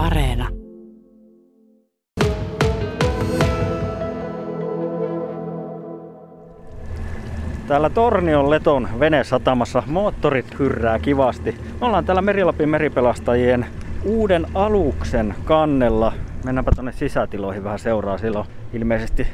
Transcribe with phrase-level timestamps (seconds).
[0.00, 0.48] Areena.
[7.68, 11.52] Täällä Tornion Leton venesatamassa moottorit hyrrää kivasti.
[11.80, 13.66] Me ollaan täällä Merilapin meripelastajien
[14.04, 16.12] uuden aluksen kannella.
[16.44, 18.18] Mennäänpä tonne sisätiloihin vähän seuraa.
[18.18, 19.26] Siellä on ilmeisesti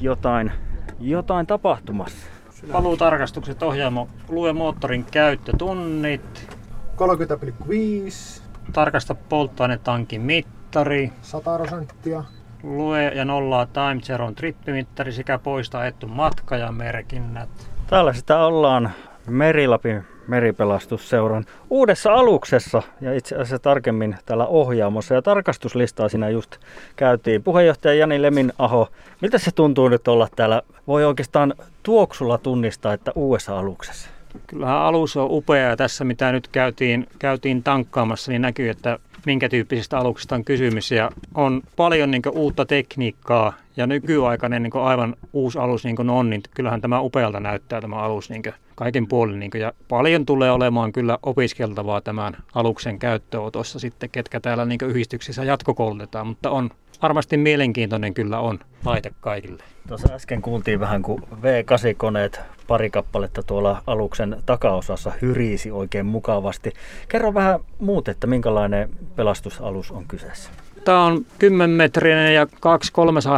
[0.00, 0.52] jotain,
[0.98, 2.26] jotain tapahtumassa.
[2.72, 6.56] Paluutarkastukset ohjaamo lue moottorin käyttötunnit.
[6.96, 11.12] 30,5, Tarkasta polttoainetankin mittari.
[11.22, 12.24] 100 prosenttia.
[12.62, 17.48] Lue ja nollaa Time Zeron trippimittari sekä poista ettu matka ja merkinnät.
[17.86, 18.90] Täällä sitä ollaan
[19.26, 26.56] Merilapin meripelastusseuran uudessa aluksessa ja itse asiassa tarkemmin täällä ohjaamossa ja tarkastuslistaa siinä just
[26.96, 27.42] käytiin.
[27.42, 28.88] Puheenjohtaja Jani Lemin Aho,
[29.20, 30.62] miltä se tuntuu nyt olla täällä?
[30.86, 34.10] Voi oikeastaan tuoksulla tunnistaa, että uudessa aluksessa.
[34.46, 39.48] Kyllähän alus on upea ja tässä mitä nyt käytiin, käytiin tankkaamassa, niin näkyy, että minkä
[39.48, 40.90] tyyppisistä aluksista on kysymys.
[40.90, 46.30] Ja on paljon niin uutta tekniikkaa ja nykyaikainen niin aivan uusi alus niin kuin on,
[46.30, 48.42] niin kyllähän tämä upealta näyttää tämä alus niin
[48.74, 49.40] kaikin puolin.
[49.40, 55.44] Niin ja paljon tulee olemaan kyllä opiskeltavaa tämän aluksen käyttöönotossa sitten, ketkä täällä niin yhdistyksissä
[55.44, 56.70] jatkokoulutetaan, mutta on
[57.02, 59.62] varmasti mielenkiintoinen kyllä on laite kaikille.
[59.88, 66.72] Tuossa äsken kuultiin vähän, kun V8-koneet pari kappaletta tuolla aluksen takaosassa hyrisi oikein mukavasti.
[67.08, 70.50] Kerro vähän muut, että minkälainen pelastusalus on kyseessä.
[70.84, 72.48] Tämä on 10-metrinen ja 2-300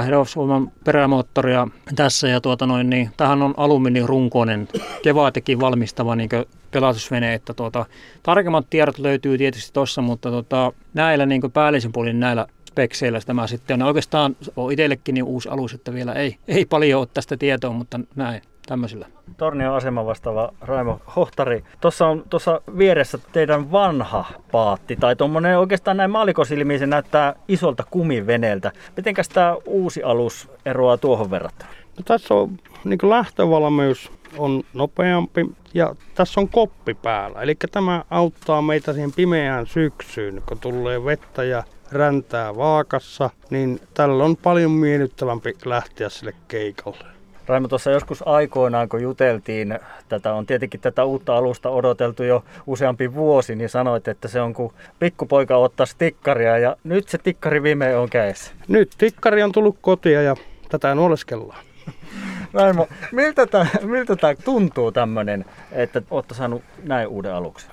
[0.06, 2.28] hevosvoiman perämoottoria tässä.
[2.28, 4.68] Ja tuota noin, niin, tähän on alumiinirunkoinen
[5.02, 6.28] Kevaatekin valmistava niin
[6.70, 7.34] pelastusvene.
[7.34, 7.86] Että tuota,
[8.22, 13.82] tarkemmat tiedot löytyy tietysti tuossa, mutta tuota, näillä niin päällisin puolin näillä spekseillä tämä sitten
[13.82, 13.88] on.
[13.88, 18.00] Oikeastaan on itsellekin niin uusi alus, että vielä ei, ei paljon ole tästä tietoa, mutta
[18.16, 19.06] näin tämmöisillä.
[19.36, 21.64] Tornion asema vastaava Raimo Hohtari.
[21.80, 27.84] Tuossa on tuossa vieressä teidän vanha paatti, tai tuommoinen oikeastaan näin maalikosilmiin se näyttää isolta
[27.90, 28.72] kumiveneeltä.
[28.96, 31.70] Mitenkäs tämä uusi alus eroaa tuohon verrattuna?
[31.98, 37.42] No, tässä on niin lähtövalmius on nopeampi ja tässä on koppi päällä.
[37.42, 44.24] Eli tämä auttaa meitä siihen pimeään syksyyn, kun tulee vettä ja räntää vaakassa, niin tällä
[44.24, 47.04] on paljon miellyttävämpi lähteä sille keikalle.
[47.46, 53.14] Raimo, tuossa joskus aikoinaan, kun juteltiin, tätä on tietenkin tätä uutta alusta odoteltu jo useampi
[53.14, 57.96] vuosi, niin sanoit, että se on kuin pikkupoika ottaa tikkaria ja nyt se tikkari viimein
[57.96, 58.52] on kädessä.
[58.68, 60.36] Nyt tikkari on tullut kotia ja
[60.68, 61.64] tätä nuoleskellaan.
[62.54, 67.70] Raimo, miltä tämä, miltä tämä tuntuu tämmöinen, että olette saanut näin uuden aluksen?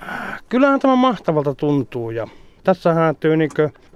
[0.48, 2.26] Kyllähän tämä mahtavalta tuntuu ja
[2.64, 3.50] tässä täytyy niin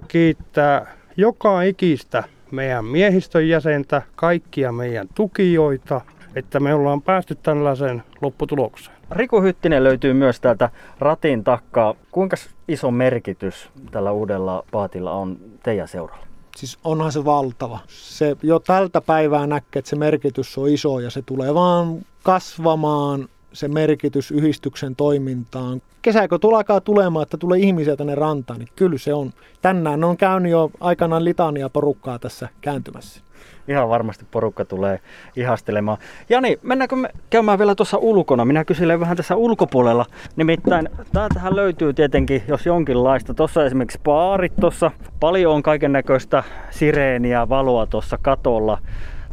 [0.07, 6.01] kiittää joka ikistä meidän miehistön jäsentä, kaikkia meidän tukijoita,
[6.35, 8.97] että me ollaan päästy tällaiseen lopputulokseen.
[9.11, 10.69] Riku Hyttinen löytyy myös täältä
[10.99, 11.95] ratin takkaa.
[12.11, 16.25] Kuinka iso merkitys tällä uudella paatilla on teidän seuralla?
[16.55, 17.79] Siis onhan se valtava.
[17.87, 23.27] Se jo tältä päivää näkee, että se merkitys on iso ja se tulee vaan kasvamaan
[23.55, 25.81] se merkitys yhdistyksen toimintaan.
[26.01, 29.31] Kesäkö alkaa tulemaan, että tulee ihmisiä tänne rantaan, niin kyllä se on.
[29.61, 33.21] Tänään on käynyt jo aikanaan litania porukkaa tässä kääntymässä.
[33.67, 34.99] Ihan varmasti porukka tulee
[35.35, 35.97] ihastelemaan.
[36.29, 38.45] Jani, mennäänkö me käymään vielä tuossa ulkona?
[38.45, 40.05] Minä kyselen vähän tässä ulkopuolella.
[40.35, 43.33] Nimittäin täältähän löytyy tietenkin, jos jonkinlaista.
[43.33, 44.91] Tuossa esimerkiksi baarit tuossa.
[45.19, 48.77] Paljon on kaiken näköistä sireeniä, valoa tuossa katolla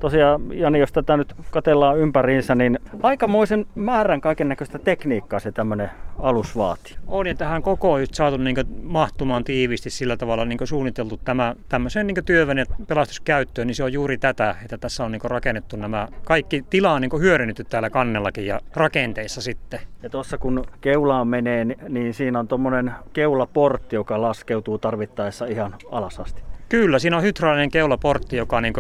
[0.02, 5.90] tosiaan, Jani, jos tätä nyt katellaan ympäriinsä, niin aikamoisen määrän kaiken näköistä tekniikkaa se tämmöinen
[6.18, 6.96] alus vaatii.
[7.06, 12.06] On ja tähän koko on saatu niin mahtumaan tiiviisti sillä tavalla niin suunniteltu tämä tämmöisen
[12.06, 16.64] niin työväline pelastuskäyttöön, niin se on juuri tätä, että tässä on niin rakennettu nämä kaikki
[16.70, 19.80] tilaa niin hyödynnetty täällä kannellakin ja rakenteissa sitten.
[20.02, 26.20] Ja tuossa kun keulaan menee, niin siinä on tuommoinen keulaportti, joka laskeutuu tarvittaessa ihan alas
[26.20, 26.42] asti.
[26.69, 28.74] Kyllä, siinä on hydraulinen keulaportti, joka niin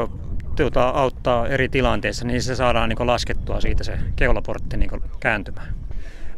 [0.56, 4.90] tuota, auttaa eri tilanteissa, niin se saadaan niin laskettua siitä se keulaportti niin
[5.20, 5.74] kääntymään.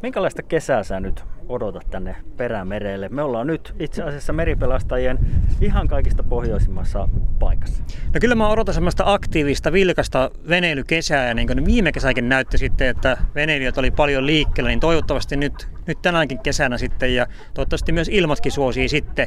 [0.03, 3.09] Minkälaista kesää sä nyt odotat tänne perämerelle?
[3.09, 5.19] Me ollaan nyt itse asiassa meripelastajien
[5.61, 7.09] ihan kaikista pohjoisimmassa
[7.39, 7.85] paikassa.
[8.15, 12.89] No kyllä mä odotan semmoista aktiivista, vilkasta veneilykesää ja niin kuin viime kesäkin näytti sitten,
[12.89, 18.09] että veneilijät oli paljon liikkeellä, niin toivottavasti nyt nyt tänäänkin kesänä sitten ja toivottavasti myös
[18.09, 19.27] ilmatkin suosii sitten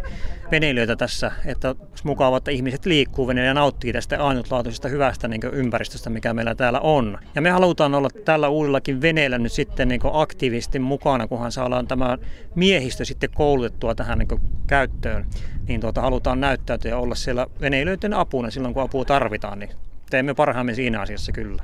[0.52, 6.10] veneilijöitä tässä, että olisi että ihmiset liikkuu veneillä ja nauttii tästä ainutlaatuisesta hyvästä niin ympäristöstä,
[6.10, 7.18] mikä meillä täällä on.
[7.36, 12.07] Ja me halutaan olla tällä uudellakin veneellä nyt sitten niin aktiivisesti mukana, kunhan saadaan tämä
[12.56, 15.26] miehistö sitten koulutettua tähän niin käyttöön.
[15.68, 19.70] Niin tuota, halutaan näyttäytyä ja olla siellä veneilijöiden apuna silloin, kun apua tarvitaan, niin
[20.10, 21.64] teemme parhaamme siinä asiassa kyllä.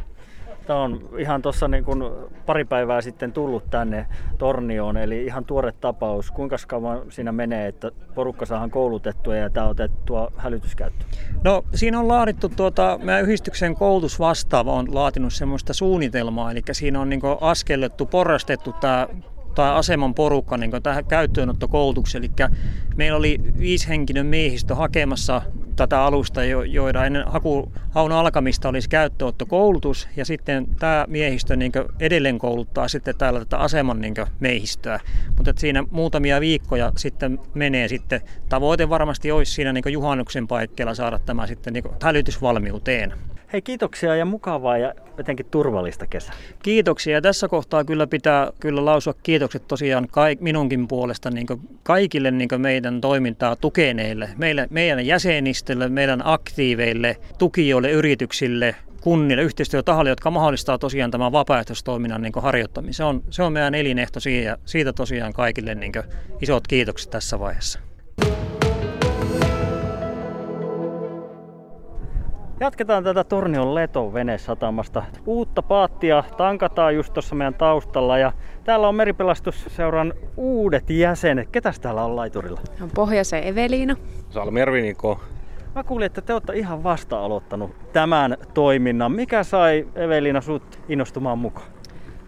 [0.68, 2.04] Tämä on ihan tuossa niin kuin
[2.46, 4.06] pari päivää sitten tullut tänne
[4.38, 6.32] Tornioon, eli ihan tuore tapaus.
[6.32, 11.10] Kuinka kauan siinä menee, että porukka saadaan koulutettua ja tämä otettua hälytyskäyttöön?
[11.44, 17.10] No siinä on laadittu, tuota, meidän yhdistyksen koulutusvastaava on laatinut semmoista suunnitelmaa, eli siinä on
[17.10, 19.08] niin askellettu, porrastettu tämä
[19.56, 22.24] tai aseman porukka niin tähän käyttöönottokoulutukseen.
[22.24, 22.50] Eli
[22.96, 25.42] meillä oli viishenkinen miehistö hakemassa
[25.76, 32.40] tätä alusta, joida ennen haku, haun alkamista olisi käyttöönottokoulutus, ja sitten tämä miehistö niin edelleen
[32.40, 35.00] kouluttaa sitten täällä tätä aseman niin miehistöä.
[35.38, 38.22] Mutta siinä muutamia viikkoja sitten menee sitten.
[38.50, 43.14] Tavoite varmasti olisi siinä niin juhannuksen paikkeilla saada tämä sitten niin hälytysvalmiuteen.
[43.54, 46.34] Hei kiitoksia ja mukavaa ja jotenkin turvallista kesää.
[46.64, 47.22] Kiitoksia.
[47.22, 51.48] Tässä kohtaa kyllä pitää kyllä lausua kiitokset tosiaan kaik, minunkin puolesta niin
[51.84, 55.06] kaikille niin meidän toimintaa tukeneille, meille, meidän
[55.64, 62.94] jäsenistölle, meidän aktiiveille, tukijoille, yrityksille, kunnille, yhteistyötahoille, jotka mahdollistaa tosiaan tämän vapaaehtoistoiminnan niin harjoittamisen.
[62.94, 65.92] Se on, se on meidän elinehto siitä, ja siitä tosiaan kaikille niin
[66.42, 67.80] isot kiitokset tässä vaiheessa.
[72.60, 75.04] Jatketaan tätä Tornion Leton venesatamasta.
[75.26, 78.32] Uutta paattia tankataan just tuossa meidän taustalla ja
[78.64, 81.50] täällä on Meripelastusseuran uudet jäsenet.
[81.50, 82.62] Ketäs täällä on laiturilla?
[82.82, 83.96] On Pohjoisen Eveliina.
[84.30, 85.20] Salmiervi Niko.
[85.76, 89.12] Mä kuulin, että te olette ihan vasta aloittanut tämän toiminnan.
[89.12, 91.68] Mikä sai Eveliina sut innostumaan mukaan?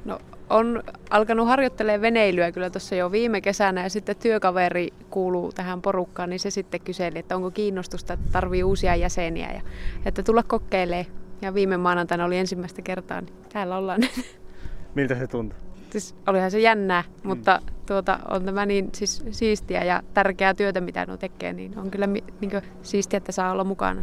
[0.06, 0.20] No
[0.50, 6.30] on alkanut harjoittelemaan veneilyä kyllä tuossa jo viime kesänä ja sitten työkaveri kuuluu tähän porukkaan,
[6.30, 9.62] niin se sitten kyseli, että onko kiinnostusta, että tarvii uusia jäseniä ja
[10.06, 11.06] että tulla kokeilemaan.
[11.42, 14.02] Ja viime maanantaina oli ensimmäistä kertaa, niin täällä ollaan.
[14.96, 15.65] Miltä se tuntui?
[15.96, 17.28] Siis olihan se jännää, mm.
[17.28, 21.92] mutta tuota, on tämä niin siis siistiä ja tärkeää työtä, mitä nuo tekee, niin on
[21.92, 24.02] kyllä niin kuin, siistiä, että saa olla mukana.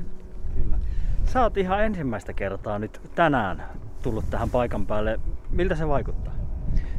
[0.62, 0.79] Kyllä.
[1.25, 3.62] Sä oot ihan ensimmäistä kertaa nyt tänään
[4.03, 5.21] tullut tähän paikan päälle.
[5.50, 6.35] Miltä se vaikuttaa?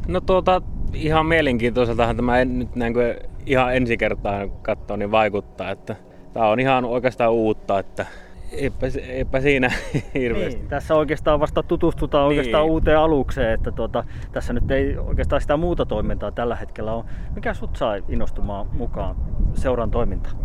[0.07, 0.61] No tuota,
[0.93, 5.95] ihan mielenkiintoiseltahan tämä en, nyt näin kuin ihan ensi kertaa katsoa, niin vaikuttaa, että
[6.33, 8.05] tämä on ihan oikeastaan uutta, että
[8.53, 9.71] eipä, eipä siinä
[10.13, 10.59] hirveästi.
[10.59, 12.39] Niin, tässä oikeastaan vasta tutustutaan niin.
[12.39, 17.03] oikeastaan uuteen alukseen, että tuota, tässä nyt ei oikeastaan sitä muuta toimintaa tällä hetkellä ole.
[17.35, 19.15] Mikä sut sai innostumaan mukaan
[19.53, 20.35] seuran toimintaan?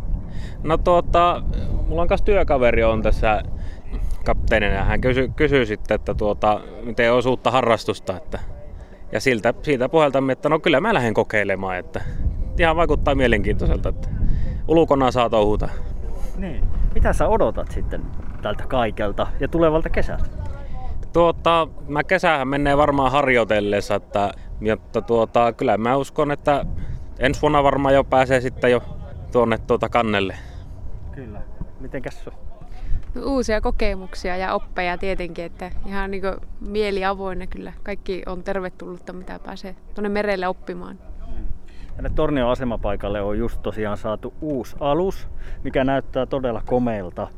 [0.62, 1.42] No tuota,
[1.88, 3.42] mulla on kanssa työkaveri on tässä
[4.24, 4.84] kapteenina.
[4.84, 8.16] Hän kysyy, kysyy sitten, että tuota, miten osuutta harrastusta.
[8.16, 8.38] Että,
[9.12, 11.78] ja siltä, siitä puheltamme, että no kyllä mä lähden kokeilemaan.
[11.78, 12.00] Että
[12.58, 14.08] ihan vaikuttaa mielenkiintoiselta, että
[14.68, 15.68] ulkona saa touhuta.
[16.36, 16.77] Niin.
[16.94, 18.02] Mitä sä odotat sitten
[18.42, 20.24] tältä kaikelta ja tulevalta kesältä?
[21.12, 26.64] Tuota, mä kesähän menee varmaan harjoitellessa, että, mutta tuota, kyllä mä uskon, että
[27.18, 28.82] ensi vuonna varmaan jo pääsee sitten jo
[29.32, 30.38] tuonne tuota kannelle.
[31.14, 31.40] Kyllä.
[31.80, 32.28] Mitenkäs
[33.24, 36.22] uusia kokemuksia ja oppeja tietenkin, että ihan niin
[36.60, 37.72] mieli avoinna kyllä.
[37.82, 40.98] Kaikki on tervetullutta, mitä pääsee tuonne merelle oppimaan.
[41.98, 45.28] Tänne Tornion asemapaikalle on just tosiaan saatu uusi alus,
[45.64, 47.28] mikä näyttää todella komeilta.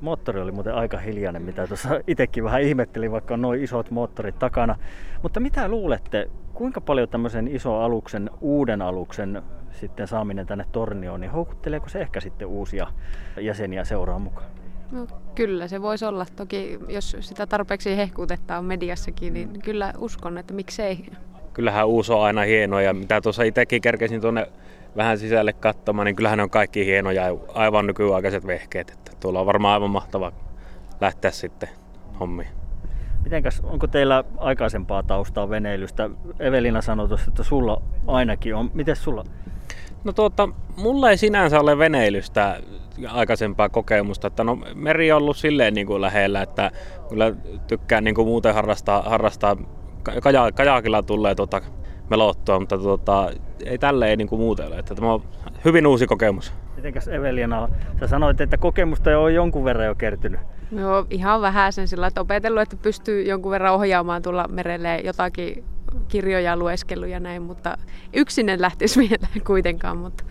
[0.00, 4.38] Moottori oli muuten aika hiljainen, mitä tuossa itsekin vähän ihmettelin, vaikka on noin isot moottorit
[4.38, 4.76] takana.
[5.22, 11.30] Mutta mitä luulette, kuinka paljon tämmöisen iso aluksen, uuden aluksen sitten saaminen tänne Tornioon, niin
[11.30, 12.86] houkutteleeko se ehkä sitten uusia
[13.40, 14.50] jäseniä seuraan mukaan?
[14.90, 16.26] No, kyllä se voisi olla.
[16.36, 21.06] Toki jos sitä tarpeeksi hehkutetaan mediassakin, niin kyllä uskon, että miksei.
[21.54, 24.46] Kyllähän uusi on aina hieno ja mitä tuossa itsekin kerkesin tuonne
[24.96, 28.90] vähän sisälle katsomaan, niin kyllähän ne on kaikki hienoja aivan nykyaikaiset vehkeet.
[28.90, 30.32] Että tuolla on varmaan aivan mahtava
[31.00, 31.68] lähteä sitten
[32.20, 32.48] hommiin.
[33.24, 36.10] Mitenkäs, onko teillä aikaisempaa taustaa veneilystä?
[36.40, 38.70] Evelina sanoi tuossa, että sulla ainakin on.
[38.74, 39.24] Miten sulla?
[40.04, 42.60] No tuota, mulla ei sinänsä ole veneilystä
[43.08, 44.26] aikaisempaa kokemusta.
[44.26, 46.70] Että no, meri on ollut silleen niin kuin lähellä, että
[47.08, 47.32] kyllä
[47.66, 49.56] tykkään niin kuin muuten harrastaa, harrastaa
[50.02, 51.60] kaja, kajakilla tulee tuota,
[52.10, 53.30] melottua, mutta tuota,
[53.66, 54.78] ei tälle ei niin kuin muuten ole.
[54.78, 55.22] Että tämä on
[55.64, 56.52] hyvin uusi kokemus.
[56.76, 57.68] Mitenkäs Evelina,
[58.00, 60.40] sä sanoit, että kokemusta jo on jonkun verran jo kertynyt.
[60.72, 65.64] Joo, ihan vähän sen sillä, että opetellut, että pystyy jonkun verran ohjaamaan tulla merelle jotakin
[66.08, 67.78] kirjoja lueskellut ja näin, mutta
[68.12, 69.96] yksin en lähtisi vielä kuitenkaan.
[69.96, 70.24] Mutta...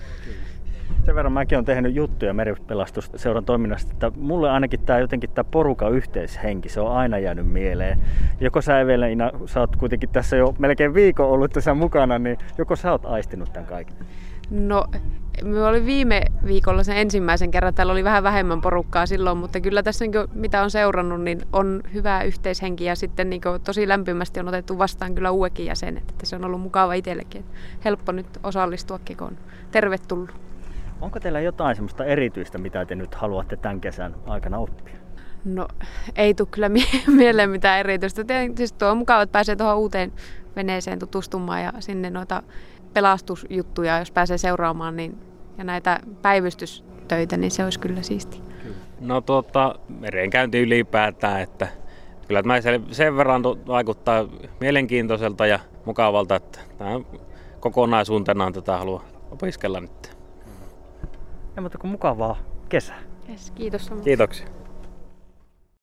[1.12, 5.90] Sen verran mäkin olen tehnyt juttuja meripelastusseuran toiminnasta, että mulle ainakin tämä jotenkin tämä poruka
[5.90, 8.00] yhteishenki, se on aina jäänyt mieleen.
[8.40, 12.76] Joko sä Evelina, sä oot kuitenkin tässä jo melkein viikon ollut tässä mukana, niin joko
[12.76, 13.96] sä oot aistinut tämän kaiken?
[14.50, 14.86] No,
[15.44, 17.74] me oli viime viikolla sen ensimmäisen kerran.
[17.74, 21.42] Täällä oli vähän vähemmän porukkaa silloin, mutta kyllä tässä niin kuin, mitä on seurannut, niin
[21.54, 26.04] on hyvää yhteishenki ja sitten niin kuin, tosi lämpimästi on otettu vastaan kyllä uudekin jäsenet.
[26.10, 27.46] Että se on ollut mukava itsellekin.
[27.86, 29.38] Helppo nyt osallistuakin, kun on
[29.72, 30.51] tervetullut.
[31.02, 34.94] Onko teillä jotain semmoista erityistä, mitä te nyt haluatte tämän kesän aikana oppia?
[35.46, 35.68] No
[36.16, 38.24] ei tule kyllä mie- mieleen mitään erityistä.
[38.24, 40.12] Tietysti tuo on mukava, että pääsee tuohon uuteen
[40.56, 42.44] veneeseen tutustumaan ja sinne noita
[42.94, 45.18] pelastusjuttuja, jos pääsee seuraamaan, niin,
[45.58, 48.42] ja näitä päivystystöitä, niin se olisi kyllä siisti.
[49.00, 51.68] No tuota, merenkäynti ylipäätään, että
[52.28, 54.26] kyllä tämä sen- sen verran vaikuttaa
[54.60, 56.92] mielenkiintoiselta ja mukavalta, että tämä
[57.60, 60.21] kokonaisuutenaan tätä haluaa opiskella nyt.
[61.58, 62.38] Ei muuta kuin mukavaa
[62.70, 63.00] kesää.
[63.30, 64.04] Yes, kiitos samoin.
[64.04, 64.48] Kiitoksia.